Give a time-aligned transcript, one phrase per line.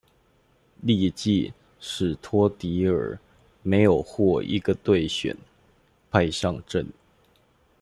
[0.83, 3.19] 翌季史托迪尔
[3.61, 5.37] 没有获一队选
[6.09, 6.87] 派上阵。